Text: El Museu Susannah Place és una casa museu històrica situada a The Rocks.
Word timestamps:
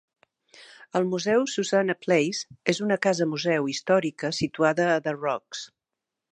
El 0.99 1.03
Museu 1.09 1.45
Susannah 1.55 1.97
Place 2.07 2.57
és 2.75 2.81
una 2.87 2.99
casa 3.05 3.29
museu 3.35 3.71
històrica 3.75 4.35
situada 4.41 4.91
a 4.97 5.01
The 5.09 5.17
Rocks. 5.23 5.67